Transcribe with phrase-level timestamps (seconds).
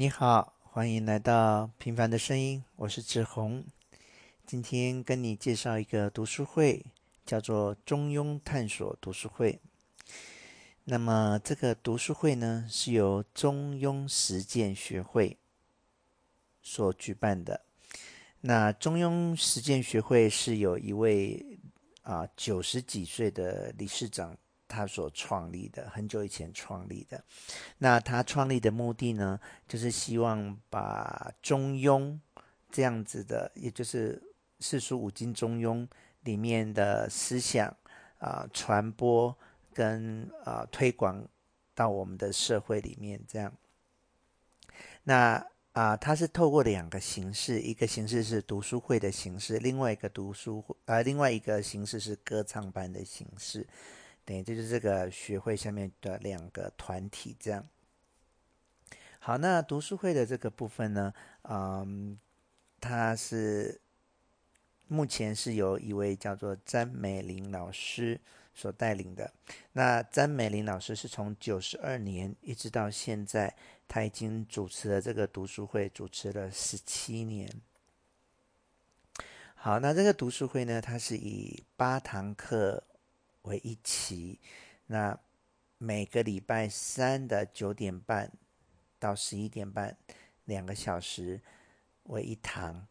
[0.00, 3.64] 你好，欢迎来到平凡的声音，我是志宏。
[4.46, 6.86] 今天跟你介绍一个读书会，
[7.26, 9.58] 叫做中庸探索读书会。
[10.84, 15.36] 那么这个读书会呢，是由中庸实践学会
[16.62, 17.62] 所举办的。
[18.42, 21.58] 那中庸实践学会是有一位
[22.02, 24.38] 啊九十几岁的理事长。
[24.68, 27.24] 他所创立的，很久以前创立的。
[27.78, 32.16] 那他创立的目的呢，就是希望把中庸
[32.70, 34.22] 这样子的，也就是
[34.60, 35.88] 四书五经中庸
[36.20, 37.74] 里面的思想
[38.18, 39.36] 啊、传播
[39.72, 41.26] 跟啊、推广
[41.74, 43.20] 到我们的社会里面。
[43.26, 43.52] 这样，
[45.04, 53.64] 那啊，他、是透过两个形式，一个形式是读书会的形式，另外一个读书会呃，另外一个形式是歌唱班的形式。
[54.28, 57.66] 对，这就是这个学会下面的两个团体，这样。
[59.18, 61.14] 好，那读书会的这个部分呢，
[61.44, 62.18] 嗯，
[62.78, 63.80] 它是
[64.86, 68.20] 目前是由一位叫做詹美玲老师
[68.54, 69.32] 所带领的。
[69.72, 73.56] 那詹美玲老师是从九十二年一直到现在，
[73.88, 77.50] 他已经主持了这个读书会，主持了十七年。
[79.54, 82.84] 好，那这个读书会呢，它是以八堂课。
[83.48, 84.38] 为一期，
[84.86, 85.18] 那
[85.78, 88.30] 每个礼拜三的九点半
[88.98, 89.96] 到十一点半，
[90.44, 91.40] 两个小时
[92.04, 92.86] 为一堂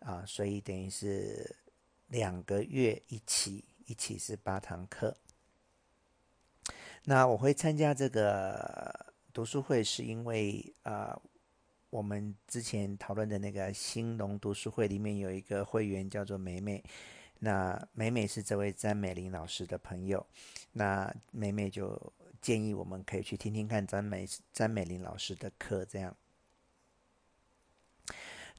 [0.00, 1.56] 啊，所以等于是
[2.08, 5.16] 两个月一期，一期是八堂课。
[7.04, 11.16] 那我会参加这个读书会，是因为啊，
[11.90, 16.82] 我们之前讨论的那个兴隆读书会里面有一个会员叫做梅梅。
[17.40, 20.26] 那美美是这位詹美玲老师的朋友，
[20.72, 26.16] 那美美就建议我们可以去听听看詹美詹美玲老师的课，这样。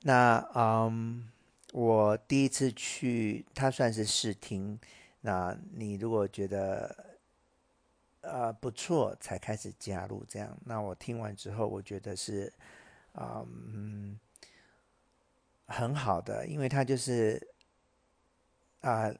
[0.03, 1.31] 那嗯，
[1.73, 4.79] 我第一次去，他算是试听。
[5.21, 7.17] 那你如果觉得
[8.21, 10.55] 呃不错，才开始加入这样。
[10.63, 12.53] 那我听完之后，我觉得是
[13.13, 14.19] 嗯
[15.65, 17.54] 很好的，因为他就是。
[18.85, 19.11] 啊，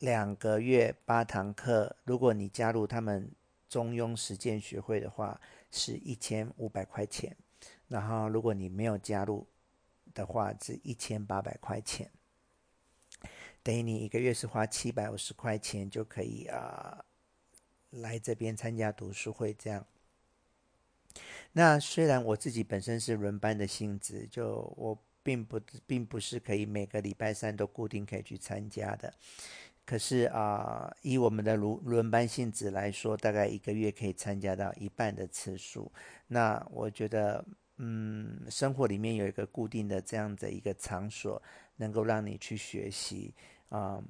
[0.00, 3.30] 两个月八堂课，如果你加入他们
[3.68, 5.40] 中庸实践学会的话，
[5.70, 7.36] 是一千五百块钱。
[7.86, 9.46] 然后，如果你没有加入
[10.12, 12.10] 的话，是一千八百块钱。
[13.62, 17.04] 等于你一个月是花七百五十块钱就可以啊，
[17.90, 19.86] 来这边参加读书会这样。
[21.52, 24.98] 那虽然我自己本身是轮班的性质，就我。
[25.22, 29.12] 并不并不是可以每个礼拜三都固定可以去参加的，
[29.84, 35.92] 可是啊、以我们的轮轮班性质来说，大概一个月可以参加到一半的次数。
[36.26, 37.44] 那我觉得，
[37.76, 41.40] 嗯，生活里面有一个固定的这样的一个场所，
[41.76, 43.34] 能够让你去学习，
[43.68, 44.02] 啊、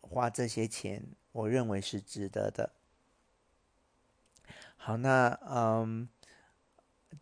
[0.00, 2.72] 花这些钱，我认为是值得的。
[4.76, 6.08] 好，那嗯，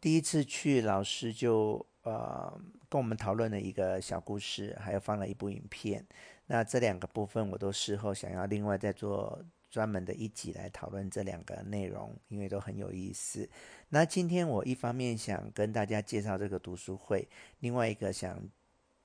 [0.01, 1.85] 第一次去，老师就。
[2.09, 6.03] 呃，跟我们讨论了一个小故事，还有放了一部影片。
[6.47, 13.47] 那这两个部分，我都事后想要另外再做专门的一集来讨论这两个内容，因为都很有意思。
[13.91, 17.29] 那今天我一方面想跟大家介绍这个读书会，
[17.61, 18.43] 另外一个想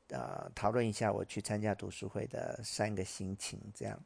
[0.07, 3.59] 呃讨论一下我去参加读书会的三个心情。
[3.73, 3.99] 这样，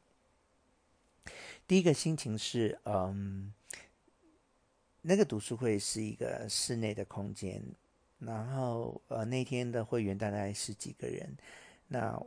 [1.68, 3.54] 第一个心情是，嗯，
[5.02, 7.62] 那个读书会是一个室内的空间。
[8.18, 11.36] 然后，呃，那天的会员大概十几个人。
[11.86, 12.20] 那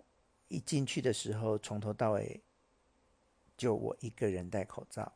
[0.47, 2.41] 一进去的时候，从头到尾
[3.57, 5.11] 就我一个人戴口罩。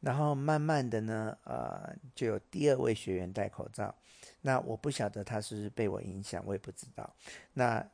[0.00, 3.94] 然后慢慢的呢，呃，就有第二位学员戴口罩。
[4.42, 7.14] 那我不晓得他是不是被我影响，我也不知道。
[7.54, 7.86] 那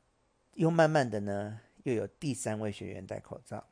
[0.55, 3.65] 又慢慢的呢，又有第三位学员戴口罩。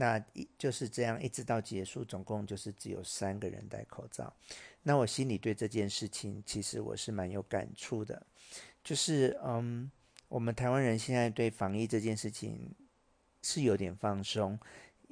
[0.00, 4.34] 那一就是这样，一直到结束，总共就是只有三个人戴口罩。
[4.82, 8.26] 那我心里对这件事情，其实我是蛮有感触的，
[8.82, 9.90] 就是嗯，
[10.28, 12.74] 我们台湾人现在对防疫这件事情
[13.42, 14.54] 是有点放松，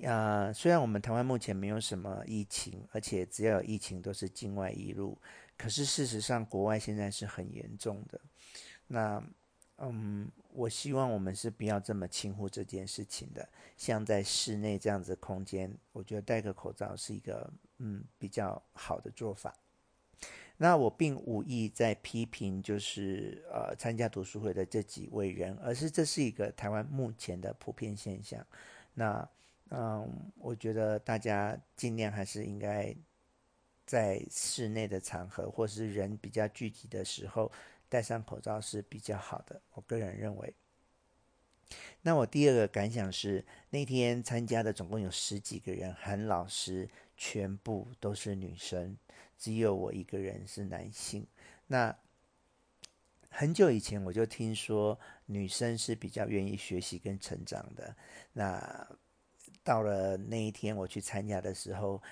[0.05, 5.21] 啊、呃，虽然我们台湾目前没有什么疫情，而且只要有疫情都是境外移入，
[5.59, 8.19] 可是事实上国外现在是很严重的。
[8.87, 9.23] 那
[9.79, 17.51] 嗯，我希望我们是不要这么轻忽这件事情的，像在室内这样子空间，我觉得戴个口罩是一个。
[17.81, 19.55] 嗯，比较好的做法。
[20.57, 28.45] 那我并无意在批评，就是呃参加读书会的这几位人，而是这是一个台湾目前的普遍现象。
[28.95, 29.29] 那
[29.71, 32.93] 嗯，我觉得大家尽量还是应该
[33.89, 37.51] 在室内的场合，或是人比较聚集的时候，
[37.89, 39.59] 戴上口罩是比较好的。
[39.73, 40.55] 我个人认为。
[42.03, 46.87] 那我第二个感想是，那天参加的总共有十几个人，韩老师
[47.17, 48.95] 全部都是女生，
[49.39, 51.27] 只有我一个人是男性。
[51.67, 51.97] 那
[53.31, 57.97] 很久以前我就听说女生是比较愿意学习跟成长的。
[58.35, 58.87] 那
[59.63, 62.03] 到了那一天我去参加的时候，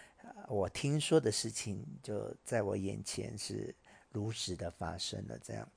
[0.48, 3.74] 我听说的事情就在我眼前是
[4.10, 5.38] 如实的发生了。
[5.38, 5.68] 这样，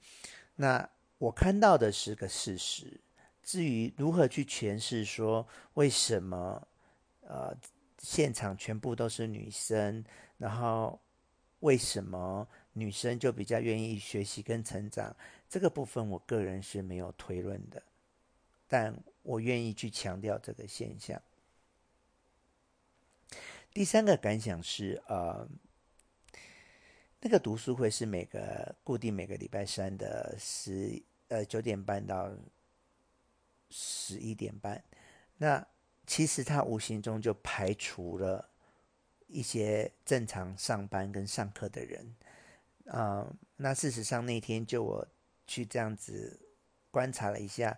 [0.55, 2.99] 那我看到的是个事实。
[3.41, 6.67] 至于如何去诠释说为什么
[7.21, 7.55] 呃
[7.97, 10.03] 现场全部都是女生，
[10.37, 10.99] 然后
[11.61, 15.15] 为什么女生就比较愿意学习跟成长，
[15.49, 17.81] 这个部分我个人是没有推论的，
[18.67, 21.19] 但我愿意去强调这个现象。
[23.73, 25.47] 第三个感想是呃
[27.21, 32.31] 那个读书会是每个固定每个礼拜三的十呃九点半到。
[33.71, 34.83] 十一点半，
[35.37, 35.63] 那
[36.07, 38.49] 其实他无形中就排除了
[39.27, 42.15] 一些正常上班跟上课的人，
[42.87, 45.07] 啊、那事实上那天就我
[45.45, 46.39] 去这样子
[46.89, 47.77] 观察了一下，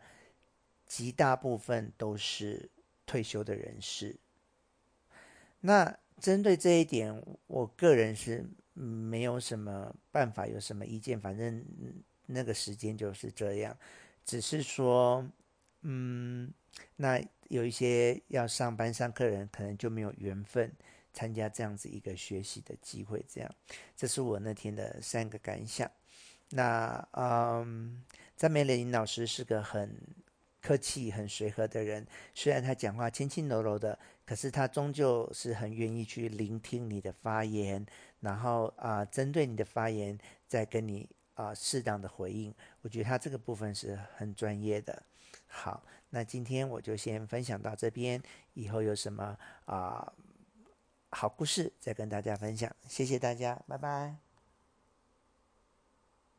[0.87, 2.71] 极大部分都是
[3.05, 4.17] 退休的人士。
[5.61, 11.65] 那针对这一点，我个人是没有什么办法，有什么意见，反正
[12.25, 13.75] 那个时间就是这样，
[14.25, 15.25] 只是说。
[15.83, 16.53] 嗯，
[16.97, 20.71] 那有一些要上班上课人，可能就没有缘分
[21.11, 23.25] 参加这样子一个学习的机会。
[23.27, 23.51] 这样，
[23.97, 25.89] 这是我那天的三个感想。
[26.51, 28.03] 那嗯，
[28.37, 29.97] 赞美林老师是个很
[30.61, 32.05] 客气、很随和的人，
[32.35, 37.83] 虽然他讲话轻轻柔柔的，可是他终究是很愿意去聆听你的发言，
[38.19, 40.17] 然后啊，针对你的发言
[40.47, 42.53] 再跟你啊适当的回应。
[42.81, 45.01] 我觉得他这个部分是很专业的。
[45.47, 48.21] 好，那今天我就先分享到这边，
[48.53, 50.13] 以后有什么啊、
[51.09, 52.73] 好故事再跟大家分享。
[52.87, 54.30] 谢谢大家，拜拜。